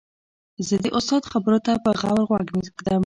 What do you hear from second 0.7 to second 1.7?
د استاد خبرو